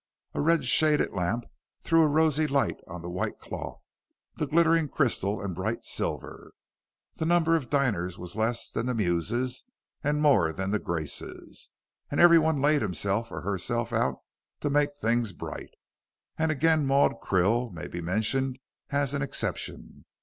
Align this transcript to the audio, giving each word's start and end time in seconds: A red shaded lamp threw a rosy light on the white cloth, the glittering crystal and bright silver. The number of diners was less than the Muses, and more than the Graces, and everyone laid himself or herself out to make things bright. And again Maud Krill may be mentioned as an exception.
A 0.33 0.41
red 0.41 0.65
shaded 0.65 1.11
lamp 1.13 1.45
threw 1.83 2.01
a 2.01 2.07
rosy 2.09 2.47
light 2.47 2.79
on 2.87 3.03
the 3.03 3.07
white 3.11 3.37
cloth, 3.37 3.85
the 4.35 4.47
glittering 4.47 4.89
crystal 4.89 5.39
and 5.39 5.53
bright 5.53 5.85
silver. 5.85 6.53
The 7.17 7.27
number 7.27 7.55
of 7.55 7.69
diners 7.69 8.17
was 8.17 8.35
less 8.35 8.71
than 8.71 8.87
the 8.87 8.95
Muses, 8.95 9.63
and 10.03 10.19
more 10.19 10.51
than 10.53 10.71
the 10.71 10.79
Graces, 10.79 11.69
and 12.09 12.19
everyone 12.19 12.63
laid 12.63 12.81
himself 12.81 13.31
or 13.31 13.41
herself 13.41 13.93
out 13.93 14.15
to 14.61 14.71
make 14.71 14.97
things 14.97 15.33
bright. 15.33 15.69
And 16.35 16.49
again 16.51 16.87
Maud 16.87 17.21
Krill 17.21 17.71
may 17.71 17.87
be 17.87 18.01
mentioned 18.01 18.57
as 18.89 19.13
an 19.13 19.21
exception. 19.21 20.05